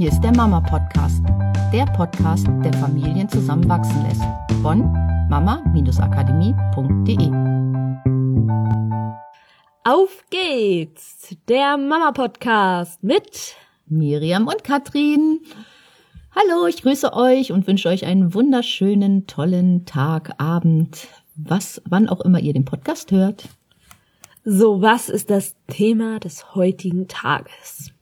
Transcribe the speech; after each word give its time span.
Hier 0.00 0.08
ist 0.08 0.22
der 0.22 0.34
Mama 0.34 0.62
Podcast, 0.62 1.22
der 1.74 1.84
Podcast, 1.84 2.46
der 2.64 2.72
Familien 2.72 3.28
zusammenwachsen 3.28 4.02
lässt. 4.04 4.22
Von 4.62 4.90
mama-akademie.de. 5.28 7.28
Auf 9.84 10.24
geht's, 10.30 11.36
der 11.48 11.76
Mama 11.76 12.12
Podcast 12.12 13.04
mit 13.04 13.56
Miriam 13.86 14.46
und 14.46 14.64
Katrin. 14.64 15.40
Hallo, 16.34 16.66
ich 16.66 16.80
grüße 16.80 17.12
euch 17.12 17.52
und 17.52 17.66
wünsche 17.66 17.90
euch 17.90 18.06
einen 18.06 18.32
wunderschönen, 18.32 19.26
tollen 19.26 19.84
Tag, 19.84 20.32
Abend, 20.38 21.08
was, 21.34 21.82
wann 21.86 22.08
auch 22.08 22.22
immer 22.22 22.40
ihr 22.40 22.54
den 22.54 22.64
Podcast 22.64 23.12
hört. 23.12 23.50
So, 24.44 24.80
was 24.80 25.10
ist 25.10 25.28
das 25.28 25.54
Thema 25.66 26.18
des 26.18 26.54
heutigen 26.54 27.08
Tages? 27.08 27.92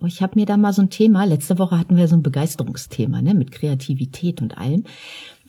Oh, 0.00 0.06
ich 0.06 0.22
habe 0.22 0.38
mir 0.38 0.46
da 0.46 0.56
mal 0.56 0.72
so 0.72 0.82
ein 0.82 0.90
Thema, 0.90 1.24
letzte 1.24 1.58
Woche 1.58 1.76
hatten 1.76 1.96
wir 1.96 2.06
so 2.06 2.14
ein 2.14 2.22
Begeisterungsthema, 2.22 3.20
ne, 3.20 3.34
mit 3.34 3.50
Kreativität 3.50 4.40
und 4.40 4.56
allem. 4.56 4.84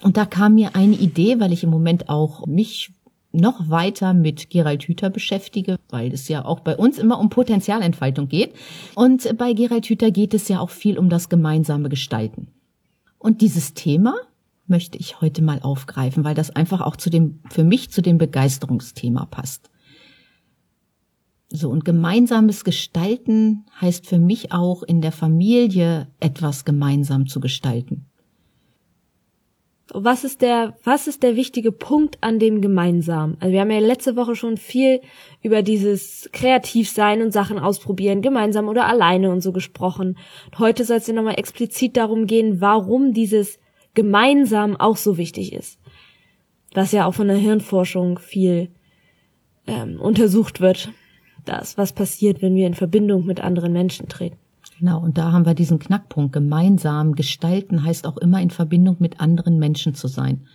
Und 0.02 0.18
da 0.18 0.26
kam 0.26 0.56
mir 0.56 0.76
eine 0.76 0.96
Idee, 0.96 1.40
weil 1.40 1.54
ich 1.54 1.64
im 1.64 1.70
Moment 1.70 2.10
auch 2.10 2.48
mich 2.48 2.92
noch 3.32 3.70
weiter 3.70 4.14
mit 4.14 4.50
Gerald 4.50 4.84
Hüther 4.84 5.12
beschäftige, 5.12 5.78
weil 5.90 6.12
es 6.12 6.28
ja 6.28 6.44
auch 6.46 6.62
bei 6.62 6.76
uns 6.76 6.98
immer 6.98 7.20
um 7.20 7.30
Potenzialentfaltung 7.30 8.28
geht. 8.28 8.54
Und 8.96 9.38
bei 9.38 9.54
Gerald 9.54 9.86
Hüther 9.86 10.10
geht 10.10 10.34
es 10.34 10.48
ja 10.48 10.60
auch 10.60 10.72
viel 10.72 10.98
um 10.98 11.10
das 11.10 11.30
gemeinsame 11.30 11.90
Gestalten. 11.90 12.48
Und 13.20 13.42
dieses 13.42 13.76
Thema 13.76 14.16
möchte 14.66 14.98
ich 14.98 15.22
heute 15.22 15.44
mal 15.44 15.60
aufgreifen, 15.62 16.24
weil 16.24 16.36
das 16.36 16.50
einfach 16.50 16.82
auch 16.82 16.96
zu 16.96 17.12
dem, 17.12 17.40
für 17.50 17.64
mich 17.64 17.92
zu 17.92 18.02
dem 18.02 18.18
Begeisterungsthema 18.18 19.26
passt. 19.26 19.71
So, 21.54 21.70
und 21.70 21.84
gemeinsames 21.84 22.64
Gestalten 22.64 23.66
heißt 23.82 24.08
für 24.08 24.20
mich 24.20 24.54
auch 24.54 24.84
in 24.84 25.02
der 25.02 25.12
Familie 25.12 26.08
etwas 26.22 26.64
gemeinsam 26.64 27.28
zu 27.28 27.42
gestalten. 27.42 28.06
Was 29.94 30.24
ist 30.24 30.42
der, 30.42 30.78
was 30.86 31.08
ist 31.08 31.22
der 31.24 31.36
wichtige 31.36 31.74
Punkt 31.74 32.18
an 32.22 32.40
dem 32.40 32.62
gemeinsam? 32.62 33.36
Also 33.42 33.52
wir 33.52 33.60
haben 33.60 33.72
ja 33.72 33.80
letzte 33.80 34.16
Woche 34.16 34.36
schon 34.36 34.56
viel 34.56 35.02
über 35.42 35.62
dieses 35.62 36.30
Kreativsein 36.32 37.22
und 37.22 37.32
Sachen 37.32 37.60
ausprobieren, 37.60 38.22
gemeinsam 38.22 38.70
oder 38.70 38.88
alleine 38.88 39.30
und 39.30 39.42
so 39.42 39.52
gesprochen. 39.52 40.18
Und 40.46 40.60
heute 40.60 40.86
soll 40.86 40.98
es 40.98 41.08
ja 41.08 41.14
nochmal 41.14 41.38
explizit 41.38 41.98
darum 41.98 42.28
gehen, 42.28 42.62
warum 42.62 43.12
dieses 43.12 43.60
gemeinsam 43.94 44.78
auch 44.78 44.96
so 44.96 45.18
wichtig 45.18 45.52
ist. 45.52 45.82
Was 46.74 46.94
ja 46.94 47.06
auch 47.06 47.14
von 47.14 47.28
der 47.28 47.36
Hirnforschung 47.36 48.20
viel 48.20 48.70
ähm, 49.68 50.00
untersucht 50.00 50.62
wird. 50.62 50.94
Das, 51.46 51.78
was 51.78 51.94
passiert, 51.94 52.42
wenn 52.42 52.56
wir 52.56 52.68
in 52.68 52.74
Verbindung 52.74 53.26
mit 53.26 53.42
anderen 53.42 53.74
Menschen 53.74 54.08
treten. 54.08 54.38
Genau, 54.80 55.00
und 55.00 55.18
da 55.18 55.32
haben 55.32 55.46
wir 55.46 55.54
diesen 55.54 55.80
Knackpunkt. 55.80 56.34
Gemeinsam 56.34 57.14
gestalten 57.14 57.84
heißt 57.84 58.08
auch 58.08 58.18
immer 58.18 58.42
in 58.42 58.50
Verbindung 58.50 58.98
mit 59.00 59.20
anderen 59.20 59.60
Menschen 59.60 59.94
zu 59.94 60.08
sein. 60.08 60.48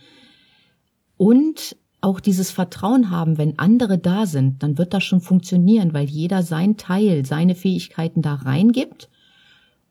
Und 1.17 1.75
auch 2.01 2.19
dieses 2.19 2.51
Vertrauen 2.51 3.09
haben, 3.09 3.37
wenn 3.37 3.57
andere 3.57 3.97
da 3.97 4.25
sind, 4.25 4.61
dann 4.63 4.77
wird 4.77 4.93
das 4.93 5.03
schon 5.03 5.21
funktionieren, 5.21 5.93
weil 5.93 6.05
jeder 6.05 6.43
sein 6.43 6.77
Teil, 6.77 7.25
seine 7.25 7.55
Fähigkeiten 7.55 8.21
da 8.21 8.35
reingibt. 8.35 9.09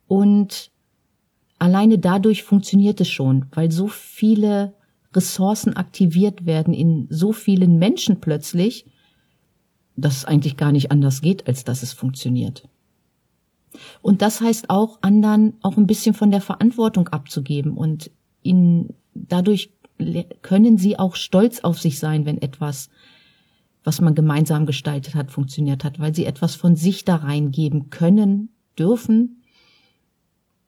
Und 0.07 0.71
alleine 1.59 1.99
dadurch 1.99 2.43
funktioniert 2.43 3.01
es 3.01 3.09
schon, 3.09 3.47
weil 3.53 3.73
so 3.73 3.89
viele 3.89 4.75
Ressourcen 5.15 5.77
aktiviert 5.77 6.47
werden 6.47 6.75
in 6.75 7.07
so 7.11 7.33
vielen 7.33 7.79
Menschen 7.79 8.21
plötzlich, 8.21 8.87
dass 9.97 10.19
es 10.19 10.25
eigentlich 10.25 10.57
gar 10.57 10.73
nicht 10.73 10.91
anders 10.91 11.21
geht, 11.21 11.47
als 11.47 11.65
dass 11.65 11.83
es 11.83 11.93
funktioniert. 11.93 12.69
Und 14.03 14.23
das 14.23 14.41
heißt 14.41 14.71
auch, 14.71 14.99
anderen 15.03 15.55
auch 15.63 15.77
ein 15.77 15.87
bisschen 15.87 16.15
von 16.15 16.31
der 16.31 16.41
Verantwortung 16.41 17.09
abzugeben 17.09 17.77
und 17.77 18.11
ihnen 18.43 18.95
dadurch 19.15 19.71
können 20.43 20.79
sie 20.79 20.99
auch 20.99 21.17
stolz 21.17 21.61
auf 21.61 21.81
sich 21.81 21.99
sein, 21.99 22.27
wenn 22.27 22.41
etwas, 22.41 22.91
was 23.83 24.01
man 24.01 24.15
gemeinsam 24.15 24.67
gestaltet 24.67 25.15
hat, 25.15 25.31
funktioniert 25.31 25.85
hat, 25.85 25.99
weil 25.99 26.15
sie 26.15 26.27
etwas 26.27 26.55
von 26.55 26.77
sich 26.77 27.05
da 27.05 27.17
reingeben 27.17 27.91
können, 27.91 28.51
dürfen 28.79 29.43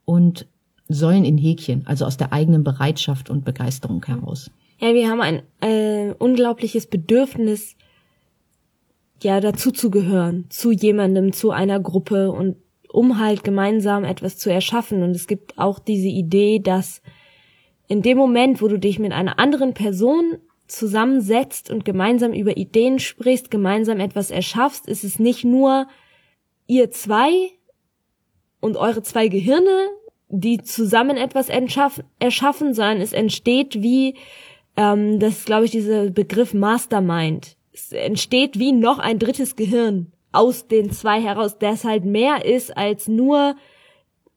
und 0.04 0.46
sollen 0.88 1.24
in 1.24 1.36
Häkchen, 1.36 1.86
also 1.86 2.06
aus 2.06 2.16
der 2.16 2.32
eigenen 2.32 2.64
Bereitschaft 2.64 3.28
und 3.28 3.44
Begeisterung 3.44 4.04
heraus. 4.04 4.50
Ja, 4.80 4.94
wir 4.94 5.10
haben 5.10 5.20
ein 5.20 5.42
äh, 5.60 6.14
unglaubliches 6.18 6.86
Bedürfnis, 6.86 7.76
ja, 9.22 9.40
dazu 9.40 9.70
zu 9.70 9.90
gehören, 9.90 10.46
zu 10.48 10.70
jemandem, 10.70 11.32
zu 11.32 11.50
einer 11.50 11.80
Gruppe 11.80 12.30
und 12.30 12.56
um 12.90 13.18
halt 13.18 13.44
gemeinsam 13.44 14.04
etwas 14.04 14.38
zu 14.38 14.50
erschaffen. 14.50 15.02
Und 15.02 15.10
es 15.10 15.26
gibt 15.26 15.58
auch 15.58 15.78
diese 15.78 16.08
Idee, 16.08 16.58
dass 16.58 17.02
in 17.86 18.02
dem 18.02 18.18
Moment, 18.18 18.62
wo 18.62 18.68
du 18.68 18.78
dich 18.78 18.98
mit 18.98 19.12
einer 19.12 19.38
anderen 19.38 19.74
Person 19.74 20.38
zusammensetzt 20.66 21.70
und 21.70 21.84
gemeinsam 21.84 22.32
über 22.32 22.56
Ideen 22.56 22.98
sprichst, 22.98 23.50
gemeinsam 23.50 24.00
etwas 24.00 24.30
erschaffst, 24.30 24.86
ist 24.86 25.04
es 25.04 25.18
nicht 25.18 25.44
nur 25.44 25.86
ihr 26.66 26.90
zwei 26.90 27.30
und 28.60 28.76
eure 28.76 29.02
zwei 29.02 29.28
Gehirne, 29.28 29.88
die 30.28 30.62
zusammen 30.62 31.16
etwas 31.16 31.48
erschaffen, 31.48 32.74
sondern 32.74 33.00
es 33.00 33.14
entsteht 33.14 33.82
wie, 33.82 34.14
ähm, 34.76 35.18
das 35.18 35.38
ist, 35.38 35.46
glaube 35.46 35.64
ich, 35.64 35.70
dieser 35.70 36.10
Begriff 36.10 36.52
Mastermind. 36.52 37.56
Es 37.78 37.92
entsteht 37.92 38.58
wie 38.58 38.72
noch 38.72 38.98
ein 38.98 39.20
drittes 39.20 39.54
Gehirn 39.54 40.12
aus 40.32 40.66
den 40.66 40.90
zwei 40.90 41.20
heraus, 41.20 41.58
das 41.58 41.84
halt 41.84 42.04
mehr 42.04 42.44
ist 42.44 42.76
als 42.76 43.06
nur 43.06 43.54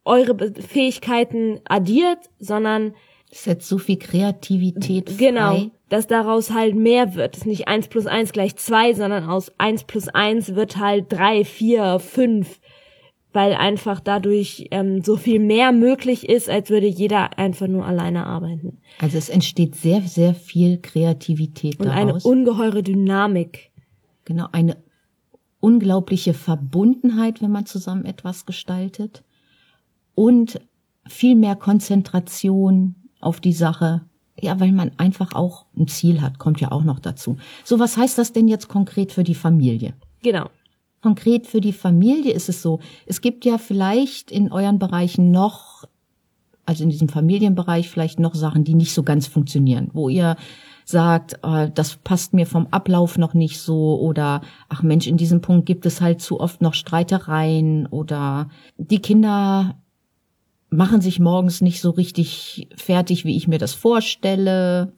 eure 0.04 0.52
Fähigkeiten 0.54 1.60
addiert, 1.64 2.18
sondern 2.38 2.94
es 3.30 3.44
setzt 3.44 3.68
so 3.68 3.78
viel 3.78 3.98
Kreativität 3.98 5.10
frei. 5.10 5.16
Genau, 5.18 5.70
dass 5.88 6.06
daraus 6.06 6.52
halt 6.52 6.76
mehr 6.76 7.14
wird. 7.14 7.34
Es 7.34 7.42
ist 7.42 7.46
nicht 7.46 7.66
eins 7.66 7.88
plus 7.88 8.06
eins 8.06 8.32
gleich 8.32 8.56
zwei, 8.56 8.94
sondern 8.94 9.28
aus 9.28 9.50
eins 9.58 9.84
plus 9.84 10.08
eins 10.08 10.54
wird 10.54 10.76
halt 10.76 11.06
drei, 11.12 11.44
vier, 11.44 11.98
fünf, 11.98 12.60
weil 13.32 13.54
einfach 13.54 14.00
dadurch 14.00 14.68
ähm, 14.70 15.02
so 15.02 15.16
viel 15.16 15.40
mehr 15.40 15.72
möglich 15.72 16.28
ist, 16.28 16.48
als 16.50 16.70
würde 16.70 16.86
jeder 16.86 17.38
einfach 17.38 17.66
nur 17.66 17.86
alleine 17.86 18.26
arbeiten. 18.26 18.78
Also 18.98 19.18
es 19.18 19.28
entsteht 19.28 19.74
sehr, 19.74 20.02
sehr 20.02 20.34
viel 20.34 20.78
Kreativität 20.78 21.80
Und 21.80 21.86
daraus. 21.86 22.00
eine 22.00 22.14
ungeheure 22.36 22.82
Dynamik. 22.82 23.70
Genau, 24.24 24.48
eine 24.52 24.76
unglaubliche 25.60 26.34
Verbundenheit, 26.34 27.40
wenn 27.40 27.50
man 27.50 27.66
zusammen 27.66 28.04
etwas 28.04 28.46
gestaltet 28.46 29.22
und 30.14 30.60
viel 31.06 31.36
mehr 31.36 31.56
Konzentration 31.56 32.96
auf 33.20 33.40
die 33.40 33.52
Sache. 33.52 34.02
Ja, 34.40 34.58
weil 34.60 34.72
man 34.72 34.92
einfach 34.96 35.34
auch 35.34 35.66
ein 35.76 35.88
Ziel 35.88 36.20
hat, 36.20 36.38
kommt 36.38 36.60
ja 36.60 36.72
auch 36.72 36.84
noch 36.84 36.98
dazu. 36.98 37.36
So, 37.64 37.78
was 37.78 37.96
heißt 37.96 38.18
das 38.18 38.32
denn 38.32 38.48
jetzt 38.48 38.66
konkret 38.66 39.12
für 39.12 39.24
die 39.24 39.34
Familie? 39.34 39.92
Genau. 40.22 40.48
Konkret 41.02 41.46
für 41.46 41.60
die 41.60 41.72
Familie 41.72 42.32
ist 42.32 42.48
es 42.48 42.62
so, 42.62 42.78
es 43.06 43.20
gibt 43.20 43.44
ja 43.44 43.58
vielleicht 43.58 44.30
in 44.30 44.52
euren 44.52 44.78
Bereichen 44.78 45.30
noch, 45.30 45.84
also 46.64 46.84
in 46.84 46.90
diesem 46.90 47.08
Familienbereich 47.08 47.88
vielleicht 47.88 48.20
noch 48.20 48.34
Sachen, 48.34 48.64
die 48.64 48.74
nicht 48.74 48.94
so 48.94 49.02
ganz 49.02 49.26
funktionieren, 49.26 49.90
wo 49.92 50.08
ihr 50.08 50.36
sagt, 50.84 51.40
äh, 51.42 51.70
das 51.74 51.96
passt 51.96 52.34
mir 52.34 52.46
vom 52.46 52.68
Ablauf 52.70 53.18
noch 53.18 53.34
nicht 53.34 53.60
so 53.60 53.98
oder 54.00 54.42
ach 54.68 54.82
Mensch, 54.82 55.06
in 55.06 55.16
diesem 55.16 55.40
Punkt 55.40 55.66
gibt 55.66 55.86
es 55.86 56.00
halt 56.00 56.20
zu 56.20 56.40
oft 56.40 56.62
noch 56.62 56.74
Streitereien 56.74 57.86
oder 57.86 58.48
die 58.76 59.00
Kinder 59.00 59.76
machen 60.70 61.00
sich 61.00 61.20
morgens 61.20 61.60
nicht 61.60 61.80
so 61.80 61.90
richtig 61.90 62.68
fertig, 62.76 63.24
wie 63.24 63.36
ich 63.36 63.46
mir 63.48 63.58
das 63.58 63.74
vorstelle. 63.74 64.92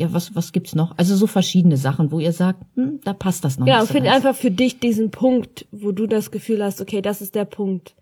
Ja, 0.00 0.14
was, 0.14 0.34
was 0.34 0.52
gibt's 0.52 0.74
noch? 0.74 0.96
Also 0.96 1.14
so 1.14 1.26
verschiedene 1.26 1.76
Sachen, 1.76 2.10
wo 2.10 2.20
ihr 2.20 2.32
sagt, 2.32 2.64
hm, 2.74 3.00
da 3.04 3.12
passt 3.12 3.44
das 3.44 3.58
noch 3.58 3.66
ja, 3.66 3.80
nicht. 3.80 3.90
Ja, 3.90 3.92
finde 3.92 4.10
einfach 4.10 4.34
für 4.34 4.50
dich 4.50 4.80
diesen 4.80 5.10
Punkt, 5.10 5.66
wo 5.72 5.92
du 5.92 6.06
das 6.06 6.30
Gefühl 6.30 6.64
hast, 6.64 6.80
okay, 6.80 7.02
das 7.02 7.20
ist 7.20 7.34
der 7.34 7.44
Punkt. 7.44 7.94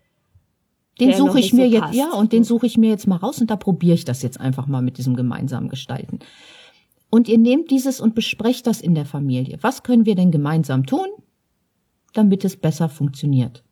Den 1.00 1.12
suche 1.12 1.40
ich 1.40 1.52
mir 1.52 1.67
so 1.67 1.72
jetzt, 1.72 1.81
passt. 1.81 1.94
ja, 1.96 2.12
und 2.12 2.32
den 2.32 2.44
suche 2.44 2.67
ich 2.67 2.78
mir 2.78 2.88
jetzt 2.88 3.08
mal 3.08 3.17
raus 3.17 3.40
und 3.40 3.50
da 3.50 3.56
probiere 3.56 3.94
ich 3.94 4.05
das 4.05 4.22
jetzt 4.22 4.38
einfach 4.38 4.69
mal 4.69 4.81
mit 4.81 4.96
diesem 4.99 5.17
gemeinsamen 5.17 5.69
Gestalten. 5.69 6.20
Und 7.11 7.26
ihr 7.26 7.38
nehmt 7.38 7.72
dieses 7.72 8.00
und 8.00 8.14
besprecht 8.14 8.69
das 8.69 8.81
in 8.81 8.94
der 8.94 9.05
Familie. 9.05 9.58
Was 9.62 9.82
können 9.82 10.06
wir 10.06 10.14
denn 10.14 10.31
gemeinsam 10.31 10.87
tun, 10.87 11.08
damit 12.12 12.44
es 12.44 12.56
besser 12.56 12.88
funktioniert? 12.88 13.64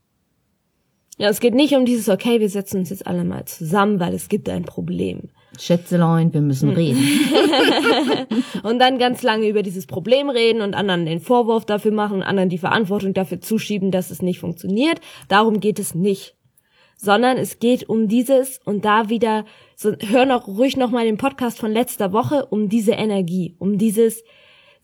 Ja, 1.16 1.28
es 1.28 1.38
geht 1.38 1.54
nicht 1.54 1.76
um 1.76 1.86
dieses, 1.86 2.08
okay, 2.08 2.40
wir 2.40 2.50
setzen 2.50 2.80
uns 2.80 2.90
jetzt 2.90 3.06
alle 3.06 3.22
mal 3.22 3.44
zusammen, 3.44 4.00
weil 4.00 4.14
es 4.14 4.28
gibt 4.28 4.48
ein 4.48 4.64
Problem. 4.64 5.28
Schätzelein, 5.62 6.32
wir 6.32 6.40
müssen 6.40 6.70
hm. 6.70 6.76
reden. 6.76 7.02
und 8.62 8.78
dann 8.78 8.98
ganz 8.98 9.22
lange 9.22 9.48
über 9.48 9.62
dieses 9.62 9.86
Problem 9.86 10.28
reden 10.30 10.60
und 10.60 10.74
anderen 10.74 11.06
den 11.06 11.20
Vorwurf 11.20 11.64
dafür 11.64 11.92
machen 11.92 12.16
und 12.16 12.22
anderen 12.22 12.48
die 12.48 12.58
Verantwortung 12.58 13.14
dafür 13.14 13.40
zuschieben, 13.40 13.90
dass 13.90 14.10
es 14.10 14.22
nicht 14.22 14.40
funktioniert. 14.40 15.00
Darum 15.28 15.60
geht 15.60 15.78
es 15.78 15.94
nicht 15.94 16.36
sondern 16.96 17.36
es 17.36 17.58
geht 17.58 17.88
um 17.88 18.08
dieses 18.08 18.58
und 18.64 18.84
da 18.84 19.08
wieder, 19.08 19.44
so, 19.74 19.92
hör 20.00 20.24
noch 20.24 20.48
ruhig 20.48 20.76
noch 20.76 20.90
mal 20.90 21.04
den 21.04 21.18
Podcast 21.18 21.58
von 21.58 21.70
letzter 21.70 22.12
Woche, 22.12 22.46
um 22.46 22.68
diese 22.68 22.92
Energie, 22.92 23.54
um 23.58 23.78
dieses 23.78 24.24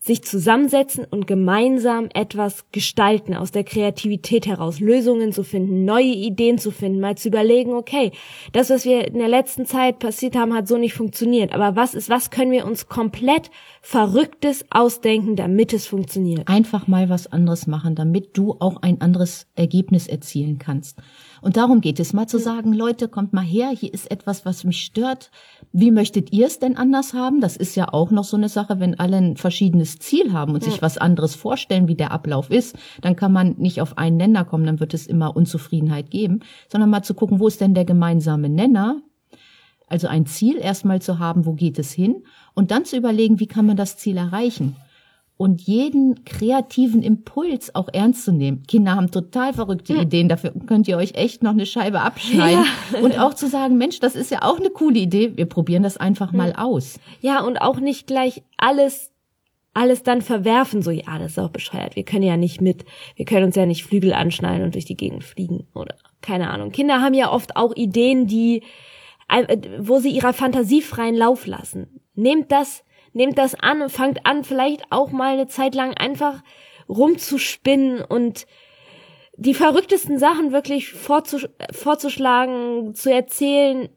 sich 0.05 0.21
zusammensetzen 0.21 1.05
und 1.05 1.27
gemeinsam 1.27 2.09
etwas 2.13 2.65
gestalten, 2.73 3.33
aus 3.33 3.51
der 3.51 3.63
Kreativität 3.63 4.45
heraus 4.45 4.81
Lösungen 4.81 5.31
zu 5.31 5.43
finden, 5.43 5.85
neue 5.85 6.11
Ideen 6.11 6.57
zu 6.57 6.71
finden, 6.71 6.99
mal 6.99 7.15
zu 7.15 7.29
überlegen, 7.29 7.71
okay, 7.71 8.11
das, 8.51 8.69
was 8.69 8.83
wir 8.83 9.07
in 9.07 9.19
der 9.19 9.29
letzten 9.29 9.65
Zeit 9.65 9.99
passiert 9.99 10.35
haben, 10.35 10.53
hat 10.53 10.67
so 10.67 10.77
nicht 10.77 10.93
funktioniert, 10.93 11.53
aber 11.53 11.77
was 11.77 11.93
ist, 11.93 12.09
was 12.09 12.31
können 12.31 12.51
wir 12.51 12.65
uns 12.65 12.89
komplett 12.89 13.49
Verrücktes 13.81 14.65
ausdenken, 14.71 15.37
damit 15.37 15.71
es 15.71 15.87
funktioniert? 15.87 16.49
Einfach 16.49 16.85
mal 16.87 17.07
was 17.07 17.31
anderes 17.31 17.65
machen, 17.65 17.95
damit 17.95 18.37
du 18.37 18.57
auch 18.59 18.81
ein 18.81 18.99
anderes 18.99 19.47
Ergebnis 19.55 20.07
erzielen 20.07 20.57
kannst. 20.59 20.99
Und 21.43 21.57
darum 21.57 21.81
geht 21.81 21.99
es, 21.99 22.13
mal 22.13 22.25
zu 22.25 22.39
sagen, 22.39 22.71
Leute, 22.71 23.09
kommt 23.09 23.33
mal 23.33 23.43
her, 23.43 23.69
hier 23.69 23.93
ist 23.93 24.09
etwas, 24.09 24.45
was 24.45 24.63
mich 24.63 24.79
stört. 24.79 25.29
Wie 25.73 25.91
möchtet 25.91 26.31
ihr 26.31 26.47
es 26.47 26.57
denn 26.57 26.77
anders 26.77 27.13
haben? 27.13 27.41
Das 27.41 27.57
ist 27.57 27.75
ja 27.75 27.91
auch 27.91 28.11
noch 28.11 28.23
so 28.23 28.37
eine 28.37 28.47
Sache, 28.47 28.79
wenn 28.79 28.97
alle 28.97 29.17
ein 29.17 29.35
verschiedenes 29.35 29.99
Ziel 29.99 30.31
haben 30.31 30.53
und 30.53 30.63
sich 30.63 30.81
was 30.81 30.97
anderes 30.97 31.35
vorstellen, 31.35 31.89
wie 31.89 31.95
der 31.95 32.13
Ablauf 32.13 32.49
ist, 32.49 32.77
dann 33.01 33.17
kann 33.17 33.33
man 33.33 33.55
nicht 33.57 33.81
auf 33.81 33.97
einen 33.97 34.15
Nenner 34.15 34.45
kommen, 34.45 34.65
dann 34.65 34.79
wird 34.79 34.93
es 34.93 35.05
immer 35.05 35.35
Unzufriedenheit 35.35 36.09
geben, 36.09 36.39
sondern 36.69 36.89
mal 36.89 37.03
zu 37.03 37.13
gucken, 37.13 37.41
wo 37.41 37.47
ist 37.47 37.59
denn 37.59 37.73
der 37.73 37.83
gemeinsame 37.83 38.47
Nenner? 38.47 39.01
Also 39.87 40.07
ein 40.07 40.25
Ziel 40.25 40.55
erstmal 40.55 41.01
zu 41.01 41.19
haben, 41.19 41.45
wo 41.45 41.53
geht 41.55 41.77
es 41.77 41.91
hin? 41.91 42.23
Und 42.53 42.71
dann 42.71 42.85
zu 42.85 42.95
überlegen, 42.95 43.41
wie 43.41 43.47
kann 43.47 43.65
man 43.65 43.75
das 43.75 43.97
Ziel 43.97 44.15
erreichen? 44.15 44.77
Und 45.37 45.61
jeden 45.61 46.23
kreativen 46.25 47.01
Impuls 47.01 47.73
auch 47.75 47.89
ernst 47.91 48.23
zu 48.25 48.31
nehmen. 48.31 48.63
Kinder 48.67 48.95
haben 48.95 49.11
total 49.11 49.53
verrückte 49.53 49.93
Ideen, 49.93 50.29
dafür 50.29 50.53
könnt 50.67 50.87
ihr 50.87 50.97
euch 50.97 51.15
echt 51.15 51.43
noch 51.43 51.51
eine 51.51 51.65
Scheibe 51.65 52.01
abschneiden. 52.01 52.63
Ja. 52.93 52.99
Und 52.99 53.19
auch 53.19 53.33
zu 53.33 53.47
sagen, 53.47 53.77
Mensch, 53.77 53.99
das 53.99 54.15
ist 54.15 54.31
ja 54.31 54.43
auch 54.43 54.59
eine 54.59 54.69
coole 54.69 54.99
Idee, 54.99 55.35
wir 55.35 55.45
probieren 55.45 55.83
das 55.83 55.97
einfach 55.97 56.31
mal 56.31 56.53
aus. 56.55 56.99
Ja, 57.21 57.41
und 57.41 57.57
auch 57.57 57.79
nicht 57.79 58.07
gleich 58.07 58.43
alles 58.57 59.09
alles 59.75 60.03
dann 60.03 60.21
verwerfen, 60.21 60.83
so 60.83 60.91
ja, 60.91 61.17
das 61.17 61.31
ist 61.31 61.39
auch 61.39 61.49
bescheuert. 61.49 61.95
Wir 61.95 62.03
können 62.03 62.21
ja 62.21 62.37
nicht 62.37 62.61
mit, 62.61 62.85
wir 63.15 63.25
können 63.25 63.45
uns 63.45 63.55
ja 63.55 63.65
nicht 63.65 63.83
Flügel 63.83 64.13
anschnallen 64.13 64.61
und 64.61 64.75
durch 64.75 64.85
die 64.85 64.95
Gegend 64.95 65.23
fliegen 65.23 65.65
oder 65.73 65.95
keine 66.21 66.51
Ahnung. 66.51 66.71
Kinder 66.71 67.01
haben 67.01 67.15
ja 67.15 67.31
oft 67.31 67.55
auch 67.55 67.75
Ideen, 67.75 68.27
die 68.27 68.61
äh, 69.29 69.57
wo 69.79 69.99
sie 69.99 70.11
ihrer 70.11 70.33
Fantasie 70.33 70.81
freien 70.81 71.15
Lauf 71.15 71.47
lassen. 71.47 72.01
Nehmt 72.15 72.51
das 72.51 72.83
nehmt 73.13 73.37
das 73.37 73.55
an 73.55 73.81
und 73.81 73.91
fangt 73.91 74.25
an, 74.25 74.43
vielleicht 74.43 74.83
auch 74.89 75.11
mal 75.11 75.33
eine 75.33 75.47
Zeit 75.47 75.75
lang 75.75 75.93
einfach 75.93 76.43
rumzuspinnen 76.89 78.03
und 78.03 78.45
die 79.35 79.53
verrücktesten 79.53 80.19
Sachen 80.19 80.51
wirklich 80.51 80.91
vorzusch 80.91 81.47
vorzuschlagen, 81.71 82.93
zu 82.93 83.11
erzählen, 83.11 83.89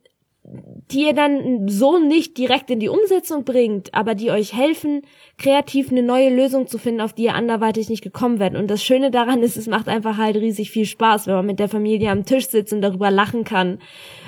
die 0.90 1.06
ihr 1.06 1.14
dann 1.14 1.66
so 1.68 1.98
nicht 1.98 2.38
direkt 2.38 2.70
in 2.70 2.78
die 2.78 2.88
Umsetzung 2.88 3.44
bringt, 3.44 3.92
aber 3.92 4.14
die 4.14 4.30
euch 4.30 4.54
helfen, 4.54 5.02
kreativ 5.36 5.90
eine 5.90 6.02
neue 6.02 6.34
Lösung 6.34 6.68
zu 6.68 6.78
finden, 6.78 7.00
auf 7.00 7.12
die 7.12 7.24
ihr 7.24 7.34
anderweitig 7.34 7.88
nicht 7.88 8.02
gekommen 8.02 8.38
werdet. 8.38 8.58
Und 8.58 8.70
das 8.70 8.84
Schöne 8.84 9.10
daran 9.10 9.42
ist, 9.42 9.56
es 9.56 9.66
macht 9.66 9.88
einfach 9.88 10.16
halt 10.16 10.36
riesig 10.36 10.70
viel 10.70 10.86
Spaß, 10.86 11.26
wenn 11.26 11.34
man 11.34 11.46
mit 11.46 11.58
der 11.58 11.68
Familie 11.68 12.10
am 12.10 12.24
Tisch 12.24 12.46
sitzt 12.48 12.72
und 12.72 12.82
darüber 12.82 13.10
lachen 13.10 13.42
kann, 13.42 13.80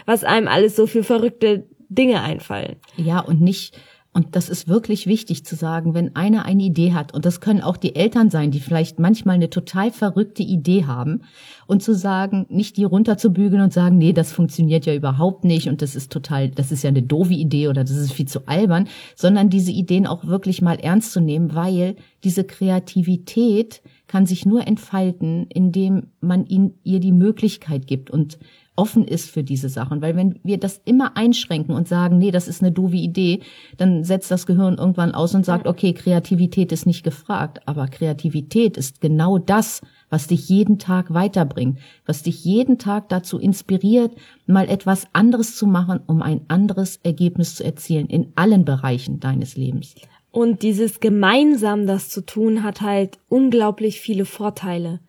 was 0.06 0.24
einem 0.24 0.48
alles 0.48 0.74
so 0.74 0.86
für 0.86 1.04
verrückte 1.04 1.68
Dinge 1.88 2.20
einfallen. 2.20 2.76
Ja, 2.96 3.20
und 3.20 3.40
nicht 3.40 3.78
und 4.18 4.34
das 4.34 4.48
ist 4.48 4.66
wirklich 4.66 5.06
wichtig 5.06 5.44
zu 5.44 5.54
sagen, 5.54 5.94
wenn 5.94 6.16
einer 6.16 6.44
eine 6.44 6.64
Idee 6.64 6.92
hat, 6.92 7.14
und 7.14 7.24
das 7.24 7.40
können 7.40 7.60
auch 7.60 7.76
die 7.76 7.94
Eltern 7.94 8.30
sein, 8.30 8.50
die 8.50 8.58
vielleicht 8.58 8.98
manchmal 8.98 9.36
eine 9.36 9.48
total 9.48 9.92
verrückte 9.92 10.42
Idee 10.42 10.86
haben, 10.86 11.20
und 11.68 11.84
zu 11.84 11.94
sagen, 11.94 12.44
nicht 12.48 12.78
die 12.78 12.84
runterzubügeln 12.84 13.62
und 13.62 13.72
sagen, 13.72 13.96
nee, 13.96 14.12
das 14.12 14.32
funktioniert 14.32 14.86
ja 14.86 14.94
überhaupt 14.94 15.44
nicht 15.44 15.68
und 15.68 15.82
das 15.82 15.94
ist 15.94 16.10
total, 16.10 16.48
das 16.48 16.72
ist 16.72 16.82
ja 16.82 16.88
eine 16.88 17.02
doofe 17.02 17.34
Idee 17.34 17.68
oder 17.68 17.84
das 17.84 17.96
ist 17.96 18.12
viel 18.12 18.26
zu 18.26 18.48
albern, 18.48 18.88
sondern 19.14 19.50
diese 19.50 19.70
Ideen 19.70 20.08
auch 20.08 20.26
wirklich 20.26 20.62
mal 20.62 20.80
ernst 20.80 21.12
zu 21.12 21.20
nehmen, 21.20 21.54
weil 21.54 21.94
diese 22.24 22.42
Kreativität 22.42 23.82
kann 24.08 24.26
sich 24.26 24.46
nur 24.46 24.66
entfalten, 24.66 25.46
indem 25.48 26.08
man 26.20 26.44
ihnen 26.44 26.74
ihr 26.82 26.98
die 26.98 27.12
Möglichkeit 27.12 27.86
gibt. 27.86 28.10
Und 28.10 28.38
offen 28.78 29.04
ist 29.04 29.28
für 29.28 29.42
diese 29.42 29.68
Sachen. 29.68 30.00
Weil 30.00 30.16
wenn 30.16 30.38
wir 30.44 30.56
das 30.56 30.80
immer 30.84 31.16
einschränken 31.16 31.74
und 31.74 31.88
sagen, 31.88 32.16
nee, 32.16 32.30
das 32.30 32.46
ist 32.46 32.62
eine 32.62 32.70
doofe 32.70 32.96
Idee, 32.96 33.40
dann 33.76 34.04
setzt 34.04 34.30
das 34.30 34.46
Gehirn 34.46 34.78
irgendwann 34.78 35.14
aus 35.14 35.34
und 35.34 35.44
sagt, 35.44 35.66
okay, 35.66 35.92
Kreativität 35.92 36.70
ist 36.70 36.86
nicht 36.86 37.02
gefragt. 37.02 37.60
Aber 37.66 37.88
Kreativität 37.88 38.76
ist 38.76 39.00
genau 39.00 39.38
das, 39.38 39.80
was 40.10 40.28
dich 40.28 40.48
jeden 40.48 40.78
Tag 40.78 41.12
weiterbringt, 41.12 41.80
was 42.06 42.22
dich 42.22 42.44
jeden 42.44 42.78
Tag 42.78 43.08
dazu 43.08 43.38
inspiriert, 43.38 44.12
mal 44.46 44.68
etwas 44.68 45.08
anderes 45.12 45.56
zu 45.56 45.66
machen, 45.66 46.00
um 46.06 46.22
ein 46.22 46.42
anderes 46.46 47.00
Ergebnis 47.02 47.56
zu 47.56 47.64
erzielen 47.64 48.06
in 48.06 48.32
allen 48.36 48.64
Bereichen 48.64 49.18
deines 49.18 49.56
Lebens. 49.56 49.96
Und 50.30 50.62
dieses 50.62 51.00
gemeinsam 51.00 51.86
das 51.86 52.10
zu 52.10 52.24
tun 52.24 52.62
hat 52.62 52.80
halt 52.80 53.18
unglaublich 53.28 54.00
viele 54.00 54.24
Vorteile 54.24 55.00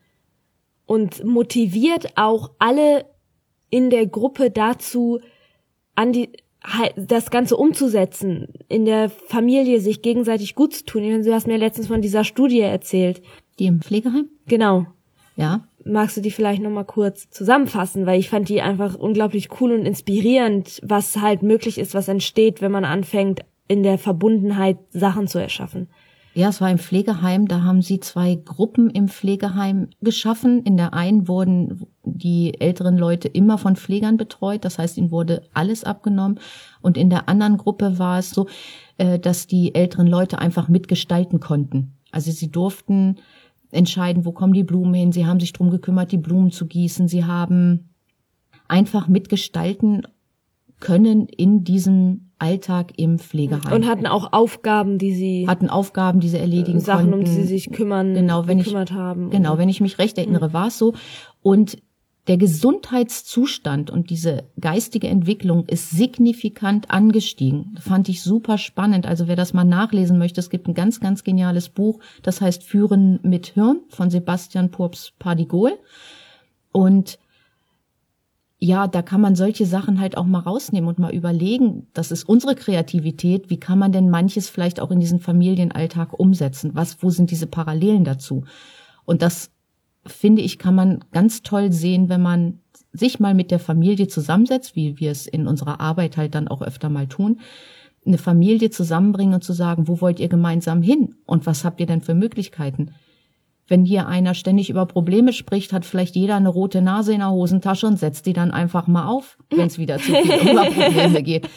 und 0.87 1.23
motiviert 1.23 2.17
auch 2.17 2.51
alle 2.57 3.05
in 3.69 3.89
der 3.89 4.07
Gruppe 4.07 4.51
dazu, 4.51 5.19
an 5.95 6.13
die, 6.13 6.29
das 6.95 7.31
Ganze 7.31 7.57
umzusetzen, 7.57 8.47
in 8.67 8.85
der 8.85 9.09
Familie 9.09 9.79
sich 9.79 10.01
gegenseitig 10.01 10.55
gut 10.55 10.73
zu 10.73 10.85
tun. 10.85 11.23
Du 11.23 11.33
hast 11.33 11.47
mir 11.47 11.57
letztens 11.57 11.87
von 11.87 12.01
dieser 12.01 12.23
Studie 12.23 12.61
erzählt. 12.61 13.21
Die 13.59 13.65
im 13.65 13.81
Pflegeheim? 13.81 14.29
Genau. 14.47 14.85
Ja. 15.35 15.65
Magst 15.85 16.17
du 16.17 16.21
die 16.21 16.31
vielleicht 16.31 16.61
nochmal 16.61 16.85
kurz 16.85 17.29
zusammenfassen? 17.29 18.05
Weil 18.05 18.19
ich 18.19 18.29
fand 18.29 18.49
die 18.49 18.61
einfach 18.61 18.95
unglaublich 18.95 19.49
cool 19.59 19.71
und 19.71 19.85
inspirierend, 19.85 20.81
was 20.83 21.17
halt 21.17 21.43
möglich 21.43 21.77
ist, 21.77 21.93
was 21.93 22.07
entsteht, 22.07 22.61
wenn 22.61 22.71
man 22.71 22.85
anfängt, 22.85 23.41
in 23.67 23.83
der 23.83 23.97
Verbundenheit 23.97 24.77
Sachen 24.89 25.27
zu 25.27 25.39
erschaffen. 25.39 25.87
Ja, 26.33 26.49
es 26.49 26.61
war 26.61 26.69
im 26.69 26.77
Pflegeheim. 26.77 27.47
Da 27.47 27.63
haben 27.63 27.81
sie 27.81 27.99
zwei 27.99 28.35
Gruppen 28.35 28.89
im 28.89 29.07
Pflegeheim 29.07 29.89
geschaffen. 30.01 30.63
In 30.63 30.77
der 30.77 30.93
einen 30.93 31.27
wurden 31.27 31.87
die 32.03 32.59
älteren 32.59 32.97
Leute 32.97 33.27
immer 33.27 33.57
von 33.57 33.75
Pflegern 33.75 34.17
betreut. 34.17 34.63
Das 34.63 34.77
heißt, 34.77 34.97
ihnen 34.97 35.11
wurde 35.11 35.43
alles 35.53 35.83
abgenommen. 35.83 36.39
Und 36.81 36.97
in 36.97 37.09
der 37.09 37.27
anderen 37.27 37.57
Gruppe 37.57 37.97
war 37.97 38.19
es 38.19 38.29
so, 38.29 38.47
äh, 38.97 39.17
dass 39.17 39.47
die 39.47 39.73
älteren 39.73 40.07
Leute 40.07 40.39
einfach 40.39 40.67
mitgestalten 40.67 41.39
konnten. 41.39 41.95
Also 42.11 42.31
sie 42.31 42.51
durften 42.51 43.17
entscheiden, 43.71 44.25
wo 44.25 44.31
kommen 44.31 44.53
die 44.53 44.63
Blumen 44.63 44.93
hin. 44.93 45.11
Sie 45.11 45.25
haben 45.25 45.39
sich 45.39 45.53
drum 45.53 45.71
gekümmert, 45.71 46.11
die 46.11 46.17
Blumen 46.17 46.51
zu 46.51 46.67
gießen. 46.67 47.07
Sie 47.07 47.25
haben 47.25 47.89
einfach 48.67 49.07
mitgestalten 49.07 50.03
können 50.79 51.27
in 51.27 51.63
diesem 51.63 52.31
Alltag 52.39 52.93
im 52.97 53.19
Pflegeheim. 53.19 53.73
Und 53.73 53.85
hatten 53.85 54.07
auch 54.07 54.31
Aufgaben, 54.31 54.97
die 54.97 55.13
sie 55.13 55.47
hatten 55.47 55.69
Aufgaben, 55.69 56.19
die 56.19 56.29
sie 56.29 56.37
erledigen 56.37 56.79
Sachen, 56.79 57.11
konnten. 57.11 57.19
um 57.19 57.25
die 57.25 57.31
sie 57.31 57.43
sich 57.43 57.71
kümmern, 57.71 58.13
genau, 58.13 58.47
wenn 58.47 58.59
gekümmert 58.59 58.91
ich, 58.91 58.95
haben. 58.95 59.29
Genau, 59.29 59.57
wenn 59.57 59.69
ich 59.69 59.81
mich 59.81 59.99
recht 59.99 60.17
erinnere, 60.17 60.49
mhm. 60.49 60.53
war 60.53 60.67
es 60.67 60.77
so. 60.77 60.93
Und 61.41 61.77
der 62.27 62.37
Gesundheitszustand 62.37 63.89
und 63.89 64.11
diese 64.11 64.43
geistige 64.59 65.07
Entwicklung 65.07 65.65
ist 65.65 65.89
signifikant 65.89 66.91
angestiegen. 66.91 67.75
Fand 67.81 68.07
ich 68.07 68.21
super 68.21 68.59
spannend. 68.59 69.07
Also 69.07 69.27
wer 69.27 69.35
das 69.35 69.53
mal 69.53 69.63
nachlesen 69.63 70.19
möchte, 70.19 70.39
es 70.39 70.51
gibt 70.51 70.67
ein 70.67 70.75
ganz, 70.75 70.99
ganz 70.99 71.23
geniales 71.23 71.69
Buch, 71.69 71.99
das 72.21 72.39
heißt 72.39 72.63
Führen 72.63 73.19
mit 73.23 73.47
Hirn 73.47 73.81
von 73.89 74.11
Sebastian 74.11 74.69
Purps 74.69 75.11
Pardigol. 75.17 75.71
Und 76.71 77.17
ja, 78.61 78.87
da 78.87 79.01
kann 79.01 79.21
man 79.21 79.35
solche 79.35 79.65
Sachen 79.65 80.01
halt 80.01 80.17
auch 80.17 80.25
mal 80.25 80.39
rausnehmen 80.39 80.89
und 80.89 80.99
mal 80.99 81.13
überlegen, 81.13 81.87
das 81.93 82.11
ist 82.11 82.25
unsere 82.25 82.55
Kreativität, 82.55 83.49
wie 83.49 83.59
kann 83.59 83.79
man 83.79 83.93
denn 83.93 84.09
manches 84.09 84.49
vielleicht 84.49 84.81
auch 84.81 84.91
in 84.91 84.99
diesen 84.99 85.21
Familienalltag 85.21 86.19
umsetzen? 86.19 86.71
Was, 86.73 87.01
wo 87.01 87.09
sind 87.09 87.31
diese 87.31 87.47
Parallelen 87.47 88.03
dazu? 88.03 88.43
Und 89.05 89.21
das 89.21 89.51
finde 90.05 90.41
ich, 90.41 90.59
kann 90.59 90.75
man 90.75 91.05
ganz 91.11 91.41
toll 91.41 91.71
sehen, 91.71 92.09
wenn 92.09 92.21
man 92.21 92.59
sich 92.91 93.19
mal 93.19 93.33
mit 93.33 93.49
der 93.49 93.59
Familie 93.59 94.07
zusammensetzt, 94.07 94.75
wie 94.75 94.99
wir 94.99 95.11
es 95.11 95.25
in 95.25 95.47
unserer 95.47 95.79
Arbeit 95.79 96.17
halt 96.17 96.35
dann 96.35 96.49
auch 96.49 96.61
öfter 96.61 96.89
mal 96.89 97.07
tun, 97.07 97.39
eine 98.05 98.17
Familie 98.17 98.71
zusammenbringen 98.71 99.35
und 99.35 99.43
zu 99.43 99.53
sagen, 99.53 99.87
wo 99.87 100.01
wollt 100.01 100.19
ihr 100.19 100.29
gemeinsam 100.29 100.81
hin 100.81 101.15
und 101.25 101.45
was 101.45 101.63
habt 101.63 101.79
ihr 101.79 101.85
denn 101.85 102.01
für 102.01 102.13
Möglichkeiten? 102.13 102.91
Wenn 103.69 103.85
hier 103.85 104.07
einer 104.07 104.33
ständig 104.33 104.69
über 104.69 104.85
Probleme 104.85 105.33
spricht, 105.33 105.73
hat 105.73 105.85
vielleicht 105.85 106.15
jeder 106.15 106.35
eine 106.35 106.49
rote 106.49 106.81
Nase 106.81 107.13
in 107.13 107.19
der 107.19 107.31
Hosentasche 107.31 107.87
und 107.87 107.97
setzt 107.97 108.25
die 108.25 108.33
dann 108.33 108.51
einfach 108.51 108.87
mal 108.87 109.07
auf, 109.07 109.37
wenn 109.49 109.67
es 109.67 109.77
wieder 109.77 109.97
zu 109.97 110.11
viel 110.11 110.51
über 110.51 110.65
Probleme 110.65 111.23
geht. 111.23 111.49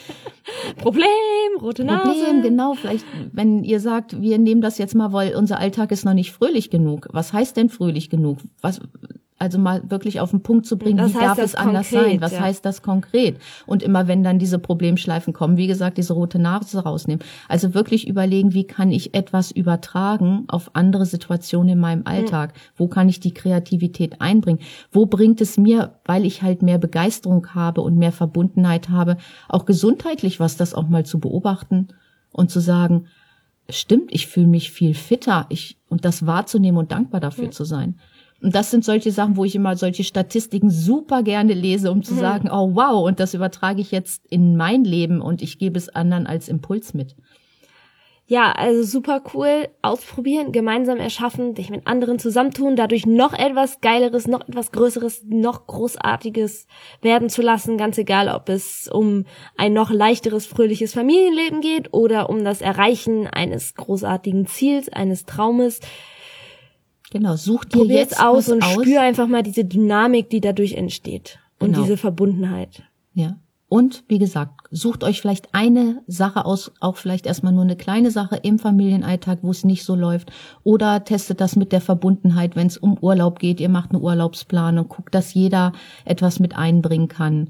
Problem, 0.77 1.07
rote 1.61 1.83
Nase. 1.83 2.13
Problem, 2.13 2.41
genau. 2.41 2.73
Vielleicht, 2.73 3.05
wenn 3.31 3.63
ihr 3.63 3.79
sagt, 3.79 4.21
wir 4.21 4.37
nehmen 4.37 4.61
das 4.61 4.77
jetzt 4.77 4.95
mal, 4.95 5.13
weil 5.13 5.35
unser 5.35 5.59
Alltag 5.59 5.91
ist 5.91 6.05
noch 6.05 6.13
nicht 6.13 6.31
fröhlich 6.31 6.69
genug. 6.69 7.07
Was 7.11 7.33
heißt 7.33 7.57
denn 7.57 7.69
fröhlich 7.69 8.09
genug? 8.09 8.39
Was, 8.61 8.79
also 9.43 9.59
mal 9.59 9.83
wirklich 9.89 10.21
auf 10.21 10.31
den 10.31 10.41
Punkt 10.41 10.65
zu 10.65 10.77
bringen, 10.77 10.99
Was 10.99 11.13
wie 11.13 11.19
darf 11.19 11.37
es 11.37 11.53
anders 11.53 11.89
konkret, 11.89 12.11
sein? 12.11 12.21
Was 12.21 12.31
ja. 12.31 12.39
heißt 12.39 12.65
das 12.65 12.81
konkret? 12.81 13.37
Und 13.65 13.83
immer 13.83 14.07
wenn 14.07 14.23
dann 14.23 14.39
diese 14.39 14.57
Problemschleifen 14.57 15.33
kommen, 15.33 15.57
wie 15.57 15.67
gesagt, 15.67 15.97
diese 15.97 16.13
rote 16.13 16.39
Nase 16.39 16.79
rausnehmen. 16.79 17.21
Also 17.49 17.73
wirklich 17.73 18.07
überlegen, 18.07 18.53
wie 18.53 18.63
kann 18.63 18.89
ich 18.89 19.13
etwas 19.13 19.51
übertragen 19.51 20.45
auf 20.47 20.71
andere 20.75 21.05
Situationen 21.05 21.73
in 21.73 21.79
meinem 21.79 22.03
Alltag? 22.05 22.53
Mhm. 22.53 22.59
Wo 22.77 22.87
kann 22.87 23.09
ich 23.09 23.19
die 23.19 23.33
Kreativität 23.33 24.21
einbringen? 24.21 24.61
Wo 24.91 25.07
bringt 25.07 25.41
es 25.41 25.57
mir, 25.57 25.99
weil 26.05 26.25
ich 26.25 26.41
halt 26.41 26.61
mehr 26.61 26.77
Begeisterung 26.77 27.53
habe 27.53 27.81
und 27.81 27.97
mehr 27.97 28.13
Verbundenheit 28.13 28.87
habe, 28.87 29.17
auch 29.49 29.65
gesundheitlich 29.65 30.39
was, 30.39 30.55
das 30.55 30.73
auch 30.73 30.87
mal 30.87 31.05
zu 31.05 31.19
beobachten 31.19 31.89
und 32.31 32.49
zu 32.49 32.61
sagen, 32.61 33.07
stimmt, 33.69 34.13
ich 34.13 34.27
fühle 34.27 34.47
mich 34.47 34.71
viel 34.71 34.93
fitter, 34.93 35.47
ich, 35.49 35.77
und 35.89 36.05
das 36.05 36.25
wahrzunehmen 36.25 36.77
und 36.77 36.91
dankbar 36.91 37.19
dafür 37.19 37.47
mhm. 37.47 37.51
zu 37.51 37.65
sein. 37.65 37.99
Und 38.43 38.53
das 38.53 38.71
sind 38.71 38.83
solche 38.83 39.13
Sachen, 39.13 39.37
wo 39.37 39.45
ich 39.45 39.55
immer 39.55 39.77
solche 39.77 40.03
Statistiken 40.03 40.69
super 40.69 41.23
gerne 41.23 41.53
lese, 41.53 41.89
um 41.89 42.03
zu 42.03 42.13
mhm. 42.13 42.19
sagen, 42.19 42.49
oh 42.51 42.75
wow, 42.75 43.07
und 43.07 43.21
das 43.21 43.33
übertrage 43.33 43.79
ich 43.79 43.91
jetzt 43.91 44.25
in 44.29 44.57
mein 44.57 44.83
Leben 44.83 45.21
und 45.21 45.41
ich 45.41 45.59
gebe 45.59 45.77
es 45.77 45.87
anderen 45.87 46.27
als 46.27 46.49
Impuls 46.49 46.93
mit. 46.93 47.15
Ja, 48.27 48.51
also 48.51 48.83
super 48.83 49.21
cool. 49.33 49.69
Ausprobieren, 49.81 50.51
gemeinsam 50.51 50.97
erschaffen, 50.97 51.53
dich 51.55 51.69
mit 51.69 51.87
anderen 51.87 52.19
zusammentun, 52.19 52.75
dadurch 52.75 53.05
noch 53.05 53.33
etwas 53.33 53.79
Geileres, 53.79 54.27
noch 54.27 54.41
etwas 54.41 54.73
Größeres, 54.73 55.23
noch 55.25 55.65
Großartiges 55.67 56.67
werden 57.01 57.29
zu 57.29 57.41
lassen. 57.41 57.77
Ganz 57.77 57.97
egal, 57.97 58.27
ob 58.27 58.49
es 58.49 58.89
um 58.91 59.23
ein 59.55 59.71
noch 59.71 59.89
leichteres, 59.89 60.45
fröhliches 60.45 60.93
Familienleben 60.93 61.61
geht 61.61 61.93
oder 61.93 62.29
um 62.29 62.43
das 62.43 62.59
Erreichen 62.59 63.27
eines 63.27 63.75
großartigen 63.75 64.47
Ziels, 64.47 64.89
eines 64.89 65.25
Traumes. 65.25 65.79
Genau, 67.13 67.35
such 67.35 67.65
dir 67.65 67.77
Probier's 67.77 68.09
jetzt 68.09 68.19
aus 68.19 68.49
und 68.49 68.63
aus. 68.63 68.73
spür 68.73 69.01
einfach 69.01 69.27
mal 69.27 69.43
diese 69.43 69.63
Dynamik, 69.63 70.31
die 70.31 70.41
dadurch 70.41 70.73
entsteht 70.73 71.37
und 71.59 71.73
genau. 71.73 71.83
diese 71.83 71.95
Verbundenheit. 71.95 72.81
Ja. 73.13 73.37
Und 73.69 74.03
wie 74.07 74.17
gesagt, 74.17 74.67
sucht 74.71 75.03
euch 75.03 75.21
vielleicht 75.21 75.53
eine 75.53 76.01
Sache 76.07 76.43
aus, 76.43 76.71
auch 76.79 76.97
vielleicht 76.97 77.27
erstmal 77.27 77.53
nur 77.53 77.63
eine 77.63 77.75
kleine 77.75 78.09
Sache 78.09 78.37
im 78.37 78.57
Familienalltag, 78.57 79.39
wo 79.43 79.51
es 79.51 79.63
nicht 79.63 79.83
so 79.83 79.93
läuft. 79.93 80.31
Oder 80.63 81.03
testet 81.03 81.39
das 81.39 81.55
mit 81.55 81.71
der 81.71 81.81
Verbundenheit, 81.81 82.55
wenn 82.55 82.65
es 82.65 82.77
um 82.77 82.97
Urlaub 82.97 83.37
geht. 83.37 83.59
Ihr 83.59 83.69
macht 83.69 83.91
eine 83.91 83.99
Urlaubsplanung, 83.99 84.89
guckt, 84.89 85.13
dass 85.13 85.35
jeder 85.35 85.71
etwas 86.05 86.39
mit 86.39 86.57
einbringen 86.57 87.09
kann. 87.09 87.49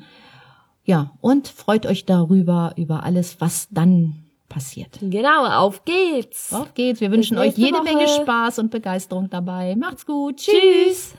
Ja, 0.83 1.11
und 1.21 1.47
freut 1.47 1.85
euch 1.85 2.05
darüber, 2.05 2.73
über 2.75 3.03
alles, 3.03 3.39
was 3.39 3.69
dann 3.71 4.22
passiert. 4.53 4.99
Genau, 5.01 5.45
auf 5.45 5.83
geht's. 5.83 6.53
Auf 6.53 6.73
geht's. 6.73 7.01
Wir 7.01 7.11
wünschen 7.11 7.37
euch 7.37 7.57
jede 7.57 7.77
Woche. 7.77 7.83
Menge 7.83 8.07
Spaß 8.07 8.59
und 8.59 8.69
Begeisterung 8.69 9.29
dabei. 9.29 9.75
Macht's 9.75 10.05
gut. 10.05 10.37
Tschüss. 10.37 10.53
Tschüss. 10.53 11.15